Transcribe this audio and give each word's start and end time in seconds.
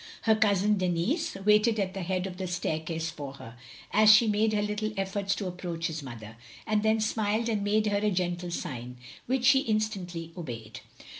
Her 0.23 0.33
cousin 0.33 0.79
Denis 0.79 1.35
waited 1.45 1.79
at 1.79 1.93
the 1.93 2.01
head 2.01 2.25
of 2.25 2.37
the 2.37 2.45
■ 2.45 2.47
staircase 2.49 3.11
for 3.11 3.33
her, 3.33 3.55
as 3.91 4.11
she 4.11 4.25
made 4.27 4.51
her 4.51 4.61
little 4.63 4.91
efforts 4.97 5.35
to 5.35 5.45
approach 5.45 5.85
his 5.85 6.01
mother; 6.01 6.37
and 6.65 6.81
then 6.81 6.99
smiled 6.99 7.47
and 7.47 7.63
made 7.63 7.85
her 7.85 7.99
a 7.99 8.09
gentle 8.09 8.49
sign, 8.49 8.97
which 9.27 9.45
she 9.45 9.59
instantly 9.59 10.33
obeyed. 10.35 10.79